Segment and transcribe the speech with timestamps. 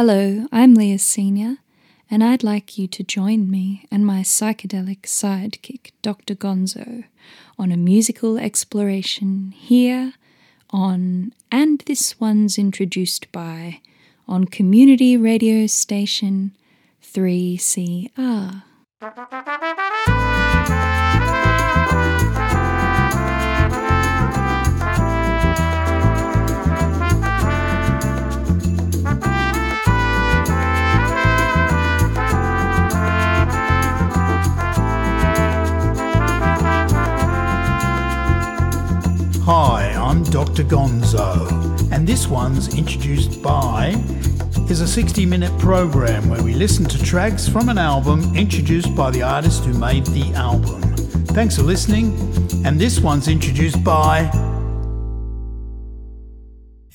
[0.00, 1.56] Hello, I'm Leah Senior,
[2.08, 6.36] and I'd like you to join me and my psychedelic sidekick, Dr.
[6.36, 7.02] Gonzo,
[7.58, 10.12] on a musical exploration here
[10.70, 13.80] on And This One's Introduced By
[14.28, 16.56] on community radio station
[17.02, 18.62] 3CR.
[40.18, 40.64] I'm Dr.
[40.64, 43.90] Gonzo, and this one's introduced by
[44.68, 49.12] is a 60 minute program where we listen to tracks from an album introduced by
[49.12, 50.82] the artist who made the album.
[51.26, 52.18] Thanks for listening,
[52.66, 54.28] and this one's introduced by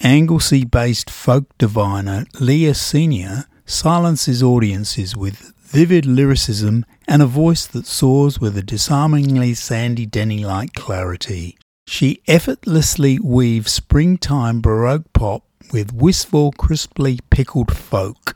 [0.02, 7.86] Anglesea based folk diviner Leah Senior silences audiences with vivid lyricism and a voice that
[7.86, 11.58] soars with a disarmingly Sandy Denny like clarity.
[11.86, 18.36] She effortlessly weaves springtime Baroque pop with wistful, crisply pickled folk.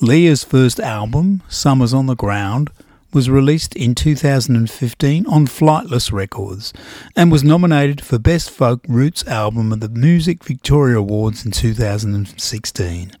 [0.00, 2.70] Leah's first album, Summers on the Ground,
[3.12, 6.72] was released in 2015 on Flightless Records
[7.16, 13.12] and was nominated for Best Folk Roots Album at the Music Victoria Awards in 2016.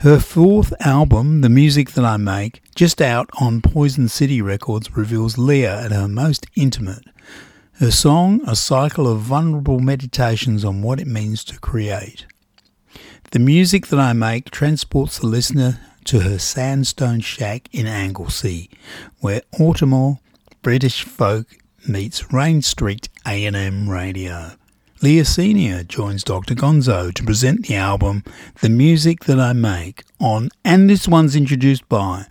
[0.00, 5.38] Her fourth album, The Music That I Make, just out on Poison City Records, reveals
[5.38, 7.04] Leah at her most intimate.
[7.80, 12.24] Her song, a cycle of vulnerable meditations on what it means to create.
[13.32, 18.70] The music that I make transports the listener to her sandstone shack in Anglesea,
[19.18, 20.20] where autumnal
[20.62, 21.48] British folk
[21.88, 24.52] meets Rain Street AM radio.
[25.02, 26.54] Leah Senior joins Dr.
[26.54, 28.22] Gonzo to present the album
[28.60, 32.26] The Music That I Make on And This One's Introduced By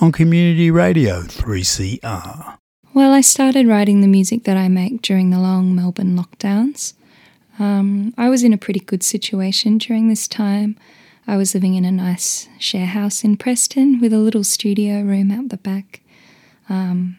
[0.00, 2.59] on Community Radio 3CR.
[2.92, 6.94] Well, I started writing the music that I make during the long Melbourne lockdowns.
[7.56, 10.76] Um, I was in a pretty good situation during this time.
[11.24, 15.30] I was living in a nice share house in Preston with a little studio room
[15.30, 16.00] out the back.
[16.68, 17.18] Um,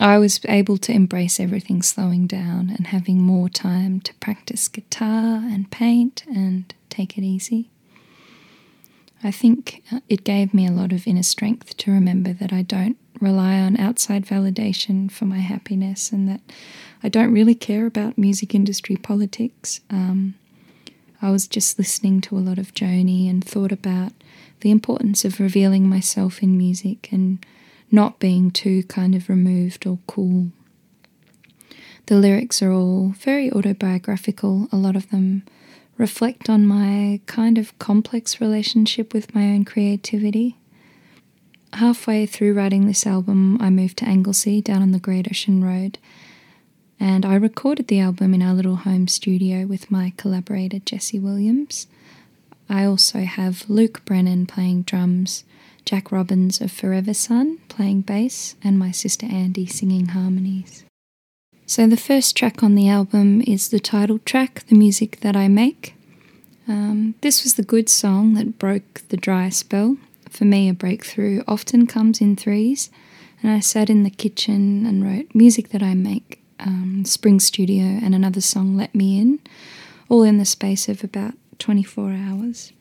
[0.00, 5.42] I was able to embrace everything slowing down and having more time to practice guitar
[5.44, 7.68] and paint and take it easy.
[9.22, 12.62] I think uh, it gave me a lot of inner strength to remember that I
[12.62, 16.40] don't rely on outside validation for my happiness and that
[17.02, 19.80] I don't really care about music industry politics.
[19.90, 20.34] Um,
[21.20, 24.12] I was just listening to a lot of Joni and thought about
[24.60, 27.44] the importance of revealing myself in music and
[27.90, 30.50] not being too kind of removed or cool.
[32.06, 35.44] The lyrics are all very autobiographical, a lot of them
[35.96, 40.56] reflect on my kind of complex relationship with my own creativity.
[41.74, 45.98] Halfway through writing this album, I moved to Anglesea down on the Great Ocean Road,
[47.00, 51.88] and I recorded the album in our little home studio with my collaborator Jesse Williams.
[52.68, 55.42] I also have Luke Brennan playing drums,
[55.84, 60.84] Jack Robbins of Forever Sun playing bass, and my sister Andy singing harmonies.
[61.66, 65.48] So, the first track on the album is the title track, The Music That I
[65.48, 65.96] Make.
[66.68, 69.96] Um, this was the good song that broke the dry spell.
[70.34, 72.90] For me, a breakthrough often comes in threes,
[73.40, 77.84] and I sat in the kitchen and wrote Music That I Make, um, Spring Studio,
[77.84, 79.38] and another song, Let Me In,
[80.08, 82.72] all in the space of about 24 hours.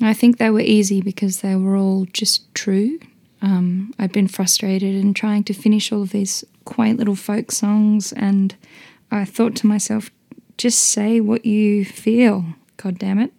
[0.00, 3.00] I think they were easy because they were all just true.
[3.42, 8.12] Um, I'd been frustrated in trying to finish all of these quaint little folk songs,
[8.12, 8.54] and
[9.10, 10.10] I thought to myself,
[10.56, 12.44] just say what you feel,
[12.76, 13.32] god damn it.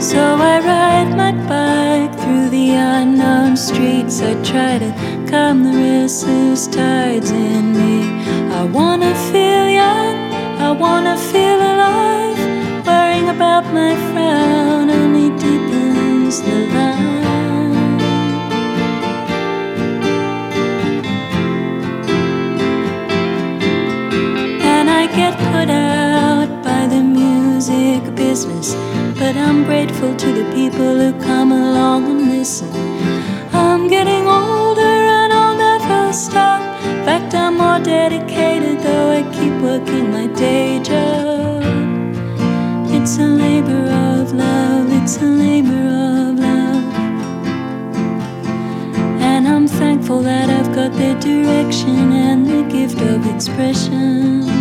[0.00, 4.22] So I ride my bike through the unknown streets.
[4.22, 4.90] I try to
[5.30, 8.24] calm the restless tides in me.
[8.50, 10.16] I wanna feel young,
[10.58, 12.38] I wanna feel alive.
[12.86, 16.89] Worrying about my frown only deepens the line.
[29.32, 32.68] But I'm grateful to the people who come along and listen.
[33.52, 36.60] I'm getting older and I'll never stop.
[36.84, 41.62] In fact, I'm more dedicated though I keep working my day job.
[42.90, 45.86] It's a labor of love, it's a labor
[46.24, 46.84] of love.
[49.30, 54.59] And I'm thankful that I've got the direction and the gift of expression.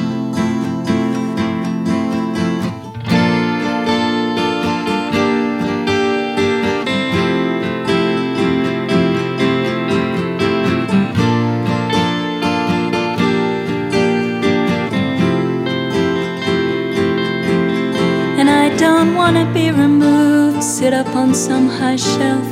[21.16, 22.46] On some high shelf.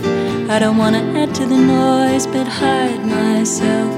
[0.49, 3.91] I don't wanna add to the noise, but hide myself.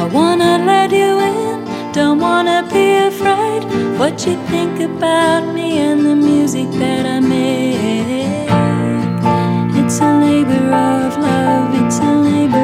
[0.00, 3.62] I wanna let you in, don't wanna be afraid.
[3.98, 8.50] What you think about me and the music that I make.
[9.80, 12.61] It's a labor of love, it's a labor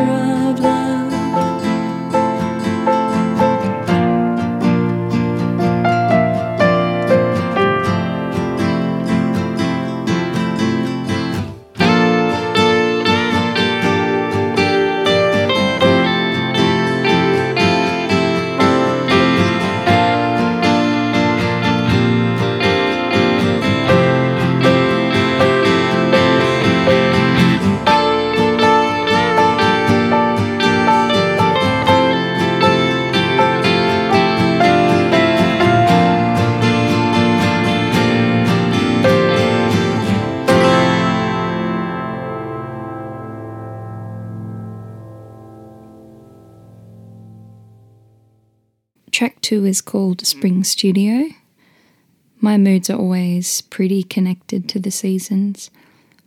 [49.49, 51.31] Two is called Spring Studio.
[52.39, 55.71] My moods are always pretty connected to the seasons.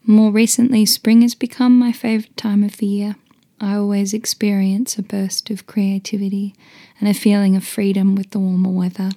[0.04, 3.18] More recently, spring has become my favourite time of the year.
[3.60, 6.56] I always experience a burst of creativity
[7.00, 9.12] and a feeling of freedom with the warmer weather.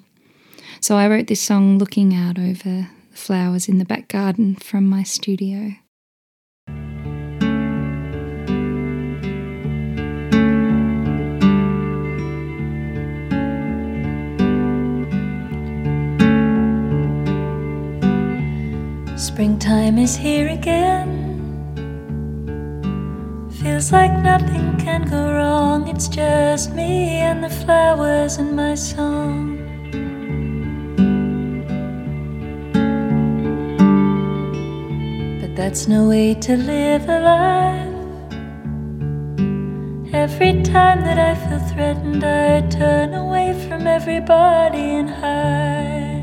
[0.81, 2.69] So I wrote this song looking out over
[3.11, 5.77] the flowers in the back garden from my studio.
[19.25, 21.09] Springtime is here again.
[23.63, 25.89] Feels like nothing can go wrong.
[25.89, 29.57] It's just me and the flowers and my song.
[35.41, 37.95] But that's no way to live a life.
[40.13, 46.14] Every time that I feel threatened, I turn away from everybody and hide.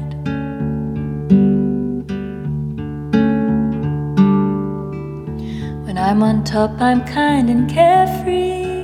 [6.12, 8.84] I'm on top, I'm kind and carefree.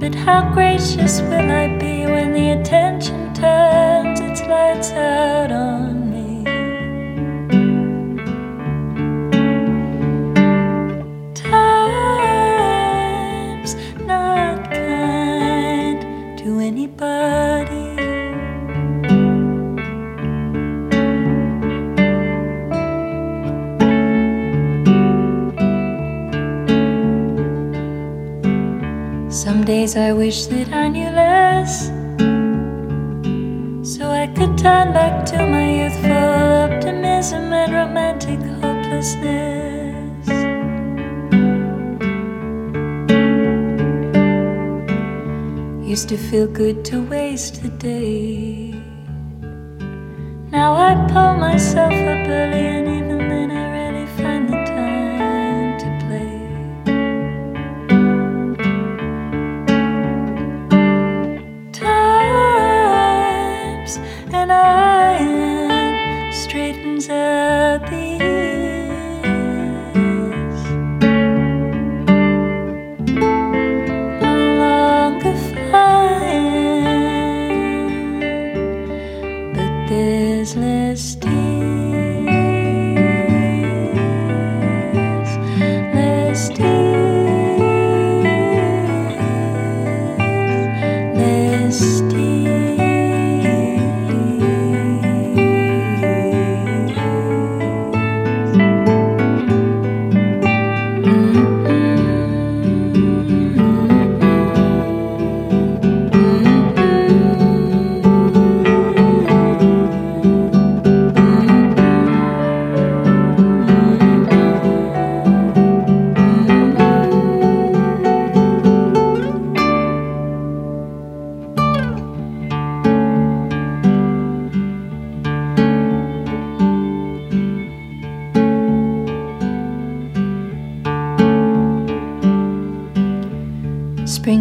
[0.00, 5.97] But how gracious will I be when the attention turns its lights out on
[29.88, 31.88] days I wish that I knew less.
[33.82, 36.12] So I could turn back to my youthful
[36.66, 40.28] optimism and romantic hopelessness.
[45.88, 48.74] Used to feel good to waste the day.
[50.50, 52.87] Now I pull myself up early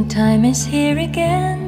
[0.08, 1.60] Springtime is here again.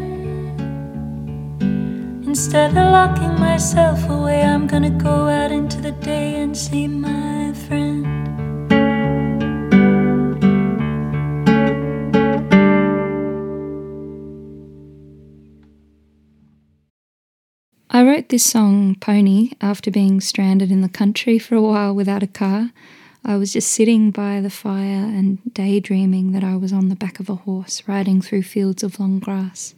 [2.26, 7.52] Instead of locking myself away, I'm gonna go out into the day and see my
[7.52, 8.08] friend.
[17.90, 22.24] I wrote this song, Pony, after being stranded in the country for a while without
[22.24, 22.72] a car.
[23.24, 27.20] I was just sitting by the fire and daydreaming that I was on the back
[27.20, 29.76] of a horse riding through fields of long grass.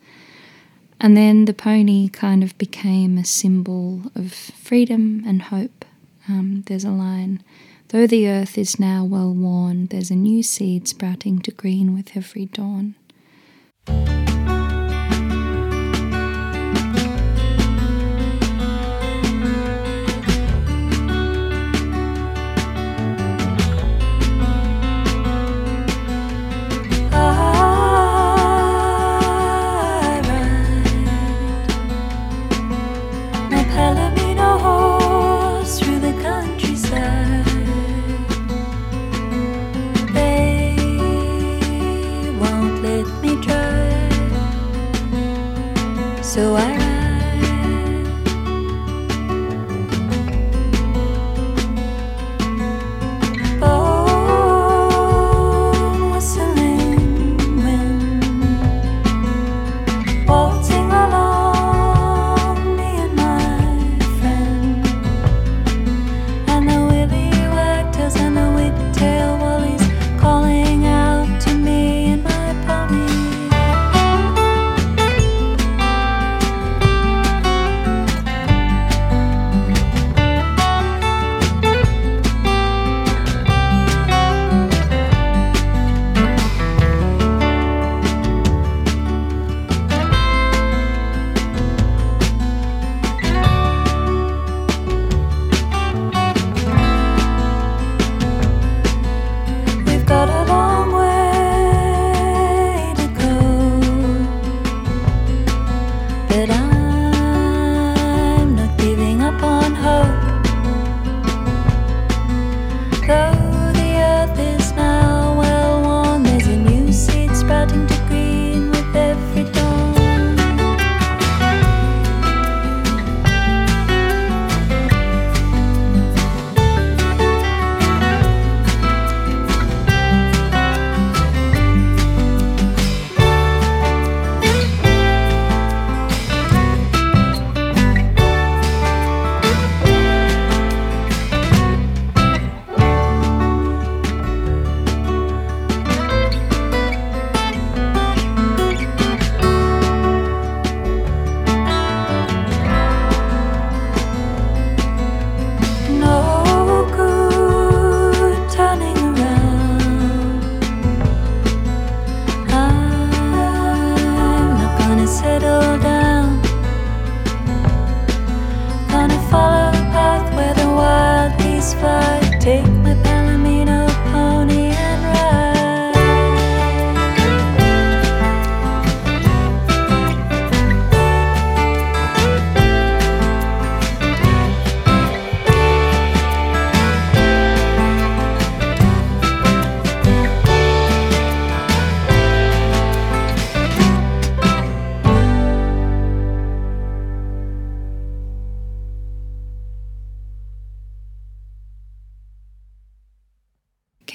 [1.00, 5.86] And then the pony kind of became a symbol of freedom and hope.
[6.30, 7.44] Um, there's a line
[7.92, 12.16] Though the earth is now well worn, there's a new seed sprouting to green with
[12.16, 12.96] every dawn.
[46.32, 46.81] So I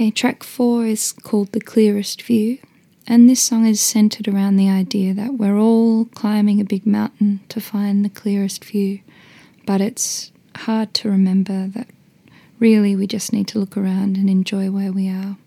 [0.06, 2.58] Okay, track four is called The Clearest View,
[3.08, 7.40] and this song is centered around the idea that we're all climbing a big mountain
[7.48, 9.00] to find the clearest view,
[9.66, 11.88] but it's hard to remember that
[12.60, 15.38] really we just need to look around and enjoy where we are.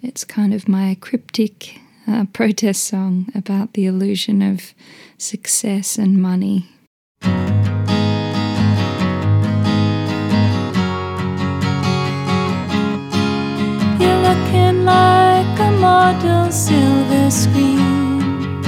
[0.00, 4.72] It's kind of my cryptic uh, protest song about the illusion of
[5.18, 6.70] success and money
[14.34, 18.62] looking like a model silver screen.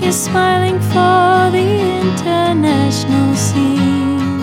[0.00, 1.68] You're smiling for the
[2.02, 4.40] international scene.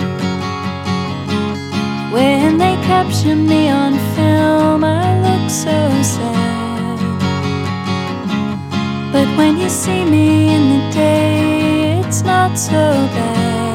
[2.11, 5.77] When they capture me on film, I look so
[6.15, 6.99] sad.
[9.13, 12.83] But when you see me in the day, it's not so
[13.15, 13.70] bad.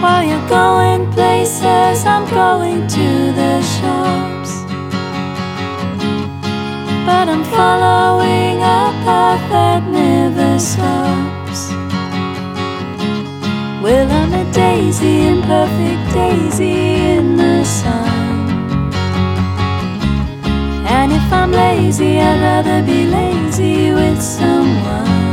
[0.00, 4.52] While you're going places, I'm going to the shops.
[7.04, 11.70] But I'm following a path that never stops.
[13.82, 18.92] Well, I'm a daisy, imperfect daisy in the sun.
[20.86, 25.27] And if I'm lazy, I'd rather be lazy with someone.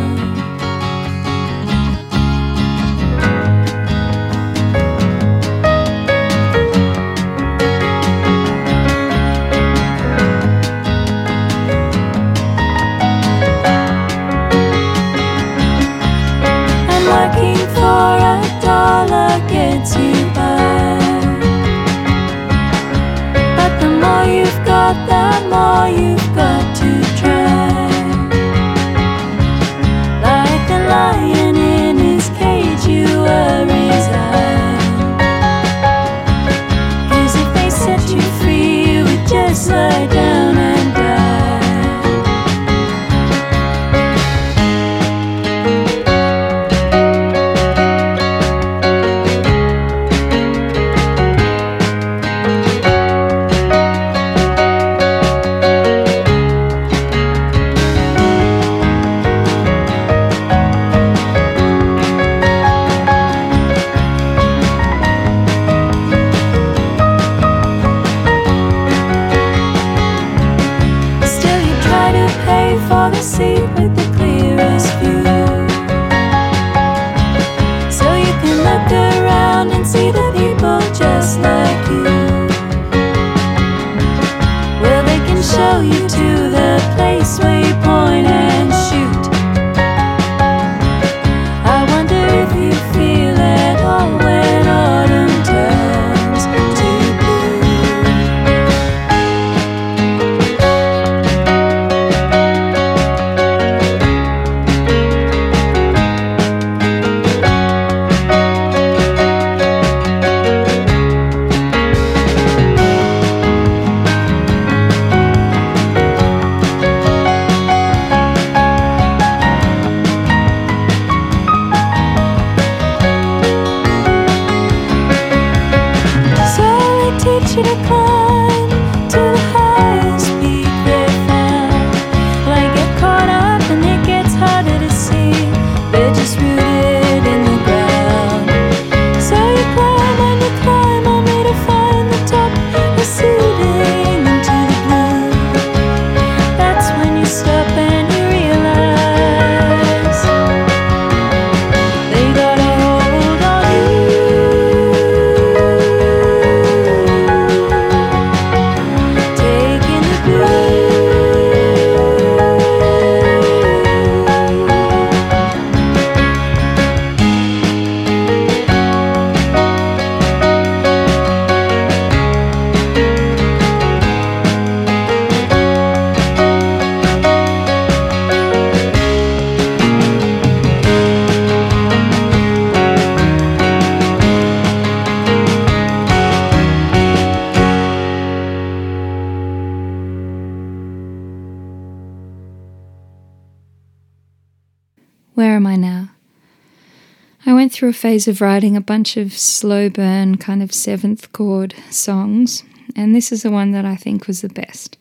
[197.75, 202.64] Through a phase of writing a bunch of slow burn, kind of seventh chord songs,
[202.96, 204.98] and this is the one that I think was the best.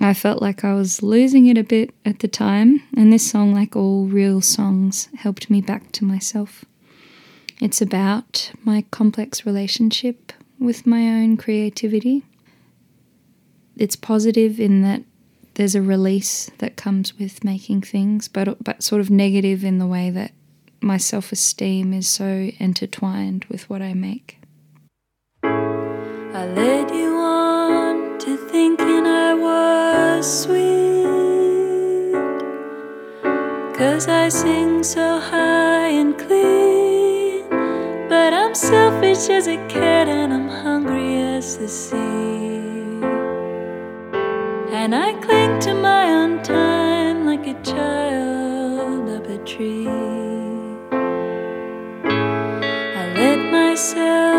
[0.00, 3.54] I felt like I was losing it a bit at the time, and this song,
[3.54, 6.64] like all real songs, helped me back to myself.
[7.60, 12.24] It's about my complex relationship with my own creativity.
[13.76, 15.04] It's positive in that
[15.54, 19.86] there's a release that comes with making things, but but sort of negative in the
[19.86, 20.32] way that
[20.84, 24.38] my self-esteem is so intertwined with what I make.
[25.42, 30.64] I led you on to thinking I was sweet.
[33.74, 37.48] Cause I sing so high and clean.
[38.08, 41.94] But I'm selfish as a cat and I'm hungry as the sea.
[44.80, 50.23] And I cling to my own time like a child up a tree.
[53.74, 54.33] Myself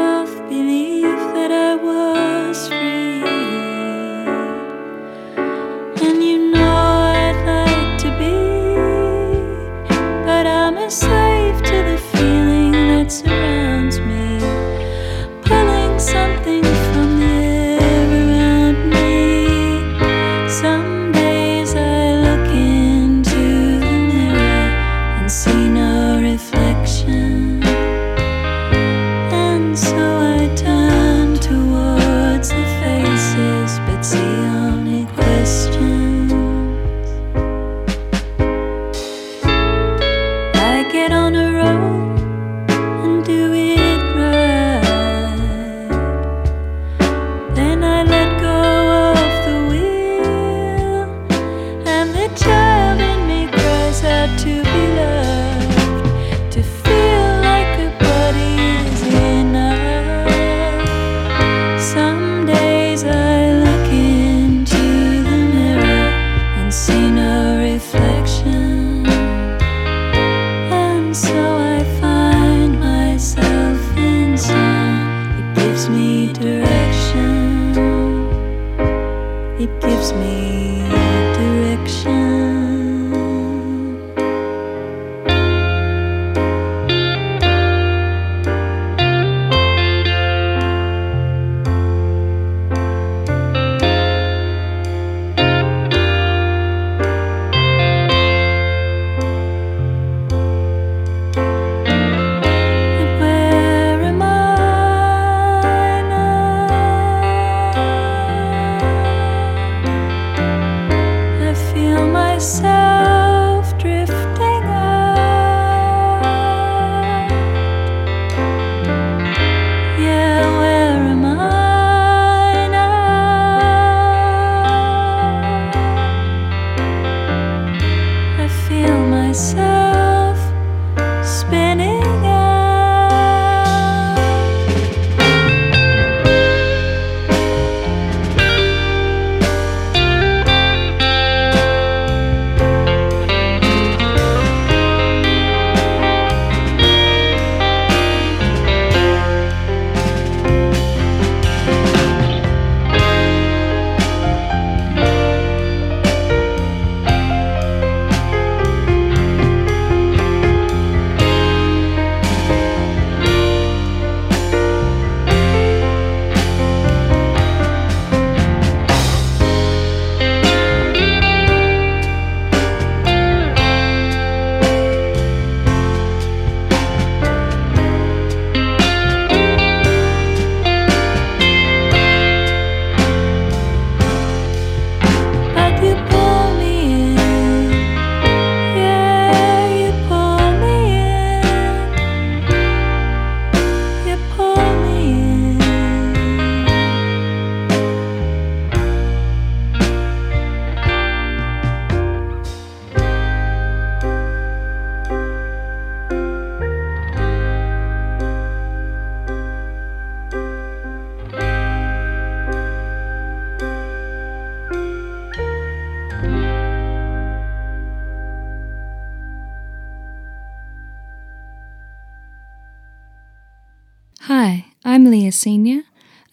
[225.06, 225.84] I'm Leah Senior,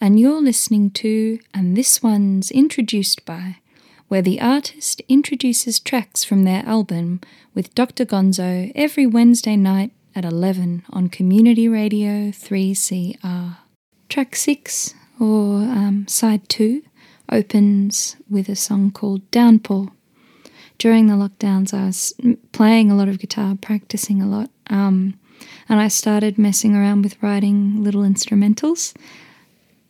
[0.01, 3.57] and you're listening to And This One's Introduced By,
[4.07, 7.21] where the artist introduces tracks from their album
[7.53, 8.03] with Dr.
[8.03, 13.57] Gonzo every Wednesday night at 11 on Community Radio 3CR.
[14.09, 16.81] Track 6, or um, side 2,
[17.31, 19.91] opens with a song called Downpour.
[20.79, 22.15] During the lockdowns, I was
[22.51, 25.19] playing a lot of guitar, practicing a lot, um,
[25.67, 28.93] and I started messing around with writing little instrumentals.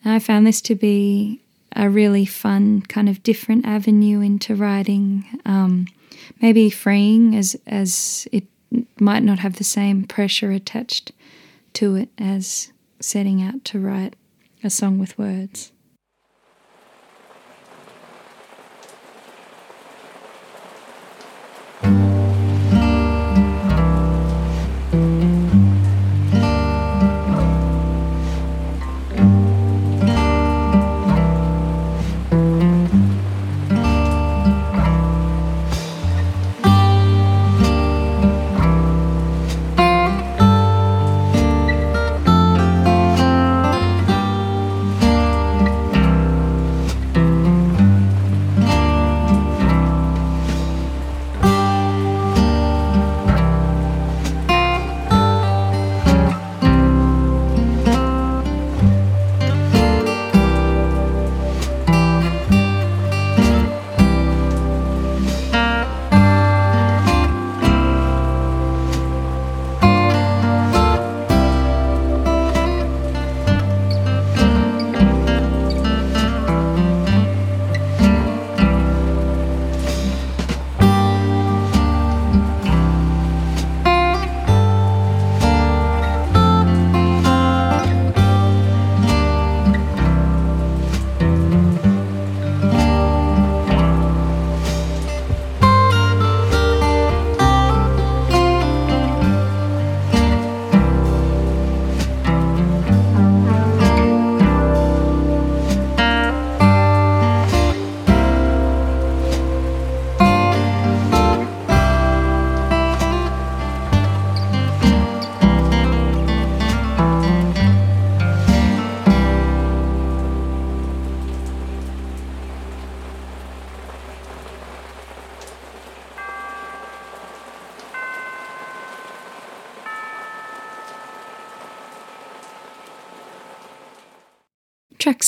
[0.04, 1.42] And I found this to be
[1.76, 5.88] a really fun, kind of different avenue into writing, um,
[6.42, 8.46] maybe freeing as, as it
[9.00, 11.12] might not have the same pressure attached
[11.74, 14.16] to it as setting out to write
[14.64, 15.73] a song with words.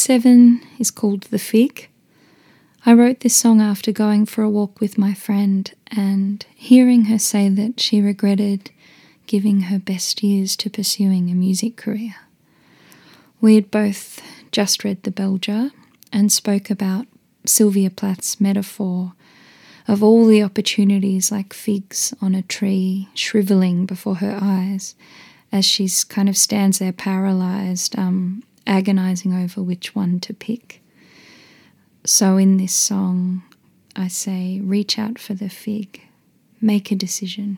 [0.06, 1.90] Seven is called The Fig.
[2.86, 7.18] I wrote this song after going for a walk with my friend and hearing her
[7.18, 8.70] say that she regretted
[9.26, 12.14] giving her best years to pursuing a music career.
[13.42, 15.72] We had both just read The Bell Jar
[16.14, 17.08] and spoke about
[17.48, 19.14] Sylvia Plath's metaphor
[19.88, 24.94] of all the opportunities like figs on a tree shriveling before her eyes
[25.52, 30.82] as she kind of stands there paralyzed, um, agonizing over which one to pick.
[32.06, 33.44] So in this song,
[33.96, 36.02] I say, reach out for the fig,
[36.62, 37.58] make a decision.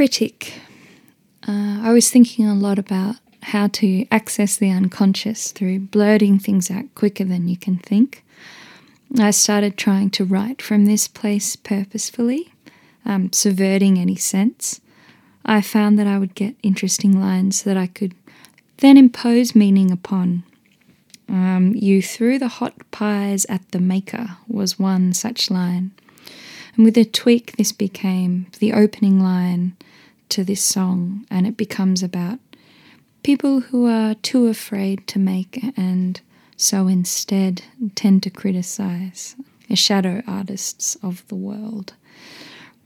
[0.00, 0.54] Critic.
[1.46, 6.70] Uh, I was thinking a lot about how to access the unconscious through blurting things
[6.70, 8.24] out quicker than you can think.
[9.18, 12.50] I started trying to write from this place purposefully,
[13.04, 14.80] um, subverting any sense.
[15.44, 18.14] I found that I would get interesting lines that I could
[18.78, 20.44] then impose meaning upon.
[21.28, 25.90] Um, you threw the hot pies at the maker was one such line.
[26.76, 29.76] And with a tweak, this became the opening line
[30.30, 32.38] to this song, and it becomes about
[33.22, 36.20] people who are too afraid to make and
[36.56, 37.62] so instead
[37.94, 39.34] tend to criticize
[39.68, 41.94] as shadow artists of the world.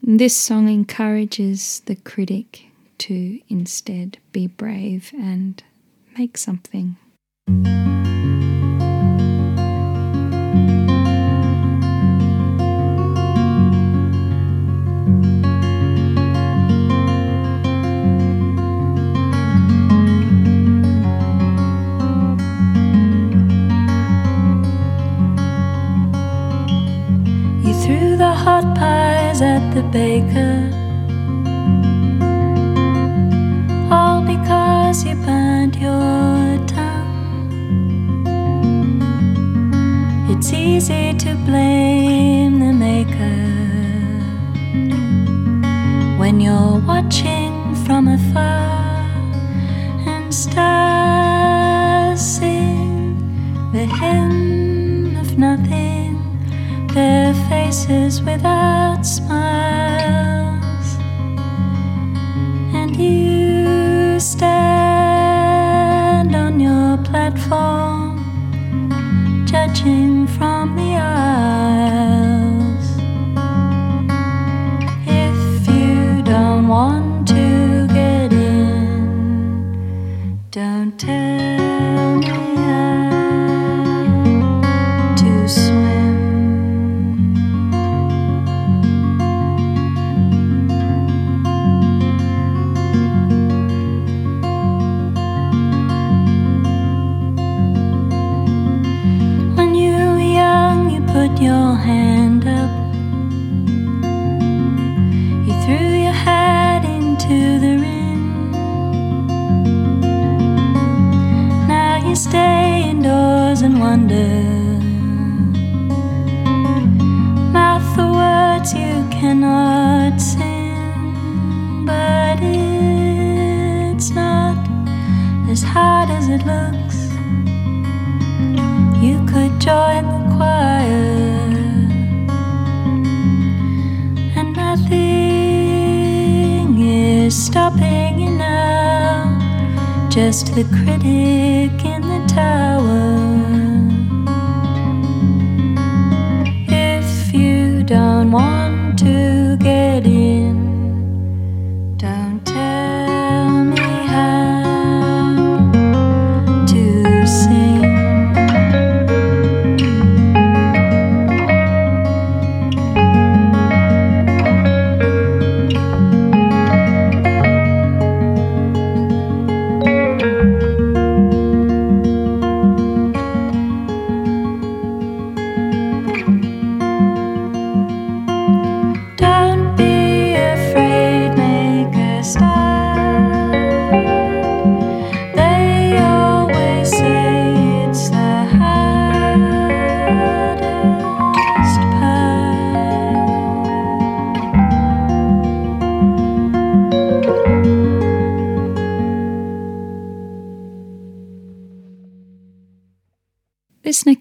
[0.02, 2.66] This song encourages the critic
[2.98, 5.62] to instead be brave and
[6.16, 6.96] make something.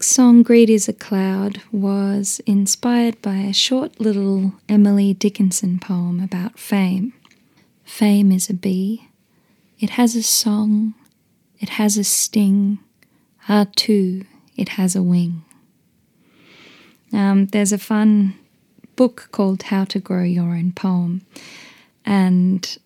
[0.01, 6.59] Song Greed is a Cloud was inspired by a short little Emily Dickinson poem about
[6.59, 7.13] fame.
[7.85, 9.07] Fame is a bee.
[9.79, 10.95] It has a song.
[11.59, 12.79] It has a sting.
[13.47, 14.25] Ah, too,
[14.57, 15.45] it has a wing.
[17.13, 18.35] Um, there's a fun
[18.97, 21.25] book called How to Grow Your Own Poem,
[22.05, 22.77] and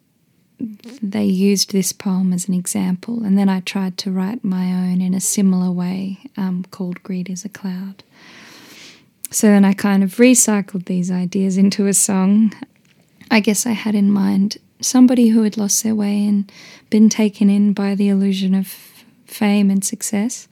[0.60, 5.02] they used this poem as an example, and then I tried to write my own
[5.02, 8.04] in a similar way um, called Greed is a Cloud.
[9.30, 12.54] So then I kind of recycled these ideas into a song.
[13.30, 16.52] I guess I had in mind somebody who had lost their way and
[16.90, 18.68] been taken in by the illusion of
[19.26, 20.48] fame and success,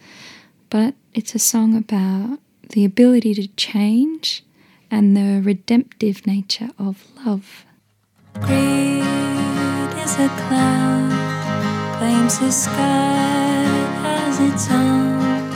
[0.69, 2.39] but it's a song about
[2.69, 4.43] the ability to change
[4.91, 7.65] and the redemptive nature of love.
[8.41, 9.34] Greed
[10.05, 13.65] is a cloud, claims the sky
[14.05, 15.49] as its own.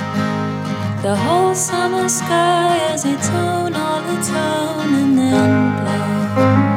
[1.03, 6.68] The whole summer sky as its own, all its own, and then blows.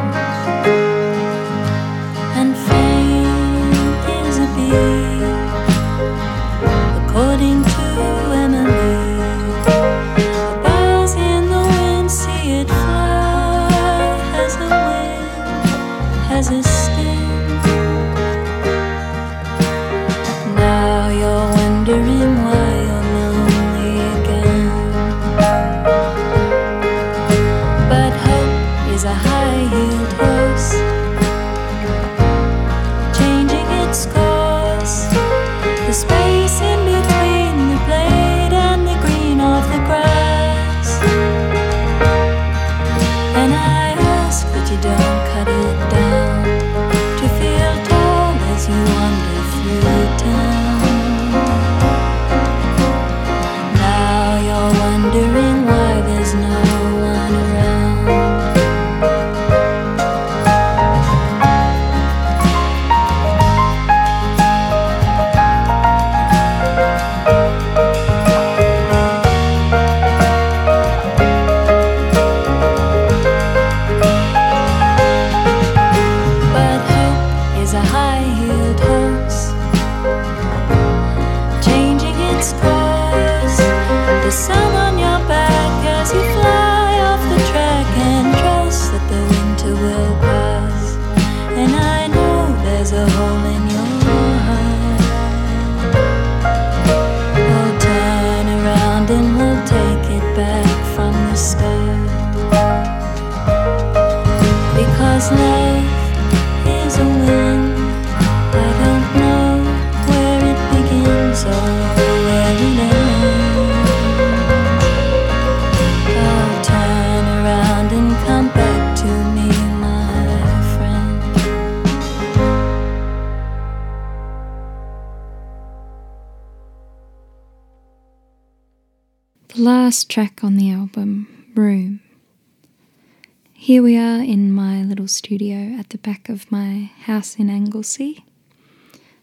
[135.93, 138.25] The back of my house in Anglesea.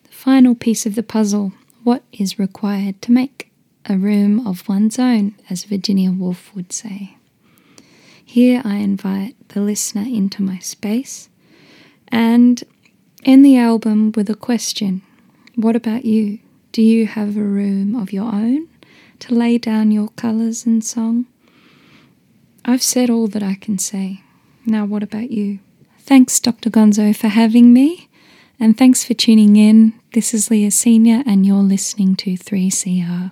[0.03, 1.51] The final piece of the puzzle
[1.83, 3.51] what is required to make
[3.87, 7.17] a room of one's own, as Virginia Woolf would say.
[8.23, 11.29] Here I invite the listener into my space
[12.09, 12.63] and
[13.25, 15.01] end the album with a question
[15.55, 16.37] What about you?
[16.71, 18.67] Do you have a room of your own?
[19.21, 21.25] to lay down your colours and song.
[22.63, 24.21] I've said all that I can say.
[24.67, 25.61] Now, what about you?
[26.09, 26.71] Thanks, Dr.
[26.71, 28.09] Gonzo, for having me,
[28.59, 29.93] and thanks for tuning in.
[30.13, 33.31] This is Leah Senior, and you're listening to 3CR.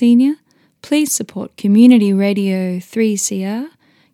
[0.00, 0.36] Senior.
[0.80, 3.68] Please support Community Radio 3CR.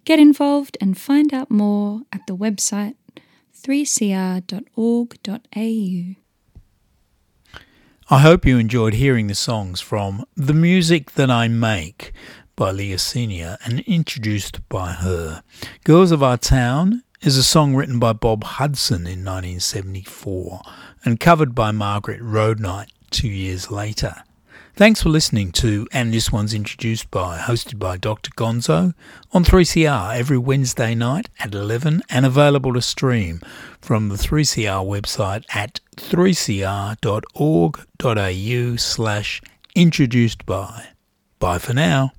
[0.05, 2.97] Get involved and find out more at the website
[3.57, 4.51] 3cr.org.au.
[8.11, 12.13] I hope you enjoyed hearing the songs from The Music That I Make
[12.57, 15.45] by Leah Senior and introduced by her.
[15.85, 20.63] Girls of Our Town is a song written by Bob Hudson in 1974
[21.05, 24.25] and covered by Margaret Roadknight two years later.
[24.77, 28.31] Thanks for listening to And This One's Introduced By, hosted by Dr.
[28.33, 28.93] Gonzo
[29.33, 33.41] on 3CR every Wednesday night at 11 and available to stream
[33.81, 36.37] from the 3CR website at 3cr.org.au
[38.77, 39.41] slash
[39.75, 40.89] introduced by.
[41.39, 42.13] Bye for now.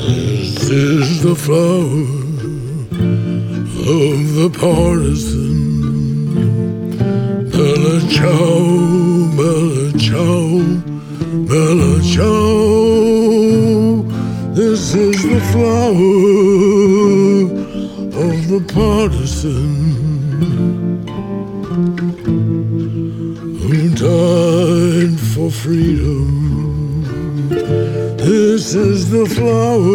[0.00, 2.06] This is the flower
[3.84, 5.50] of the partisan.
[7.50, 10.62] Bella ciao, bella ciao,
[11.44, 12.40] bella ciao.
[14.54, 15.92] This is the flower
[18.24, 19.74] of the partisan
[23.60, 26.39] who died for freedom.
[28.60, 29.88] This is the flower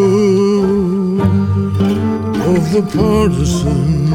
[2.51, 4.07] of the partisan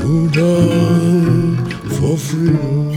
[0.00, 2.88] who died for freedom.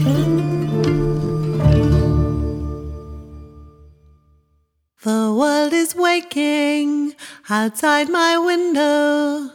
[5.04, 7.16] The world is waking
[7.50, 9.52] outside my window.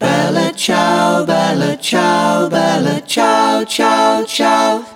[0.00, 3.00] Bella ciao, bella ciao, bella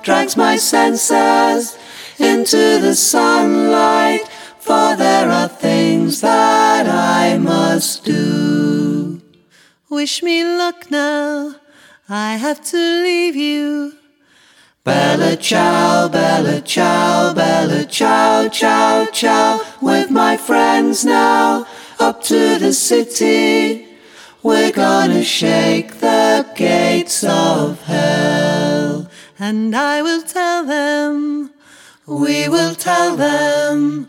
[0.02, 1.78] drags my senses
[2.20, 4.28] into the sunlight.
[4.58, 9.20] For there are things that I must do.
[9.88, 11.56] Wish me luck now,
[12.08, 13.94] I have to leave you.
[14.84, 19.60] Bella ciao, bella ciao, bella ciao, ciao, ciao.
[19.82, 21.66] With my friends now,
[21.98, 23.86] up to the city.
[24.42, 29.06] We're gonna shake the gates of hell.
[29.38, 31.49] And I will tell them,
[32.06, 34.08] we will tell them.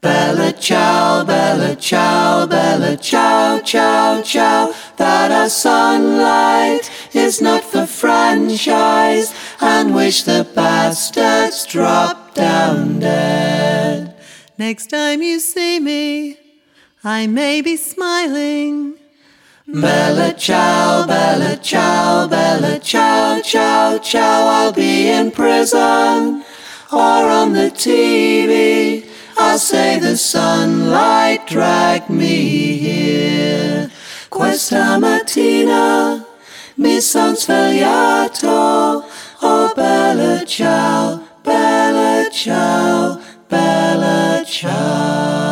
[0.00, 4.72] Bella ciao, bella ciao, bella ciao, ciao, ciao.
[4.96, 9.34] That our sunlight is not for franchise.
[9.60, 14.14] And wish the bastards drop down dead.
[14.58, 16.38] Next time you see me,
[17.02, 18.94] I may be smiling.
[19.66, 24.46] Bella ciao, bella ciao, bella ciao, ciao, ciao.
[24.46, 26.44] I'll be in prison
[26.92, 29.06] or on the TV.
[29.38, 33.90] I'll say the sunlight dragged me here.
[34.30, 36.24] Questa mattina
[36.76, 39.04] mi son svegliato.
[39.42, 45.45] Oh, bella ciao, bella ciao, bella ciao.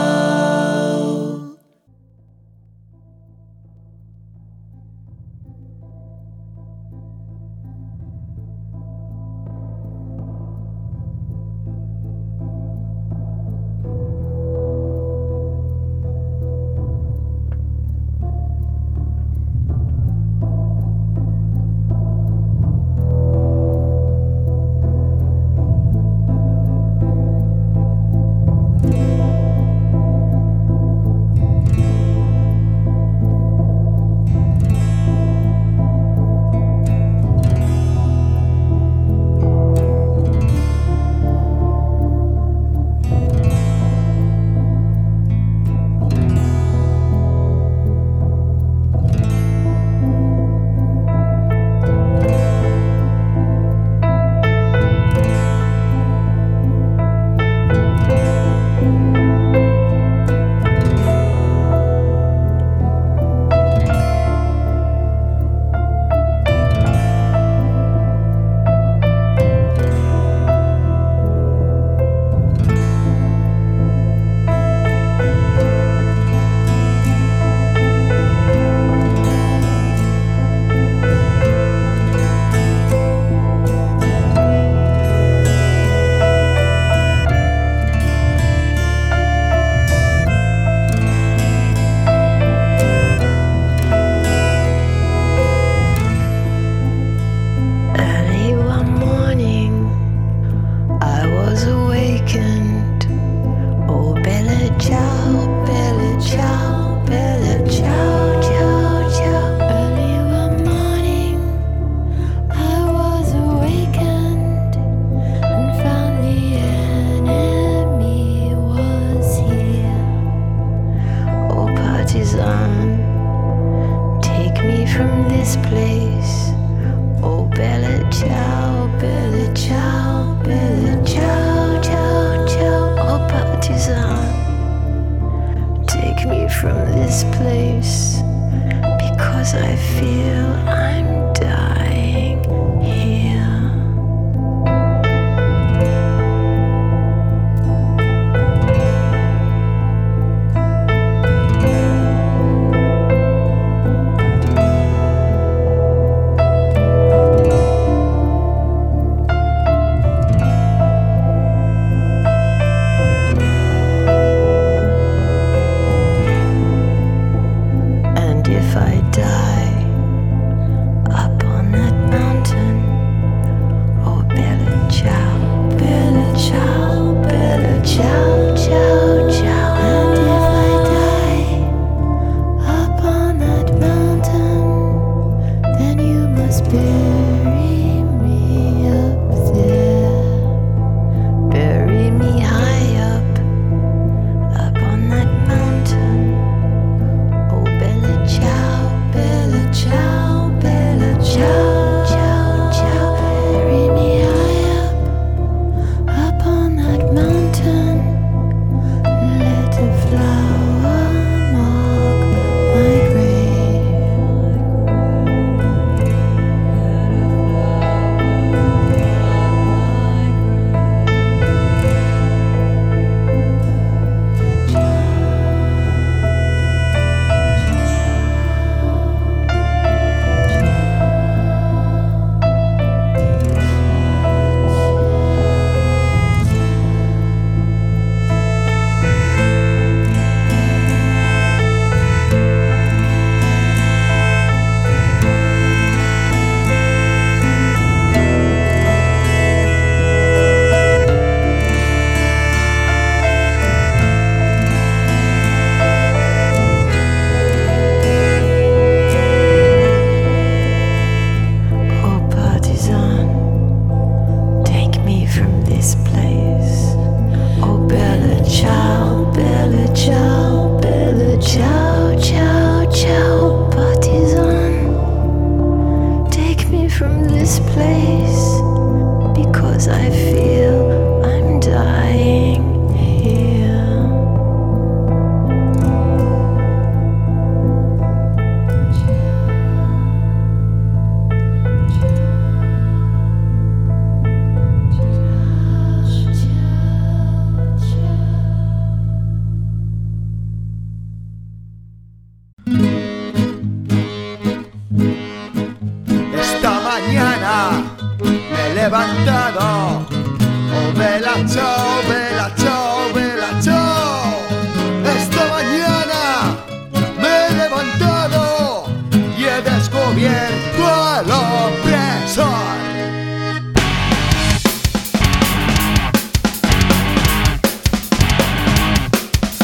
[321.54, 322.74] opressor.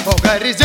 [0.07, 0.60] Oh, o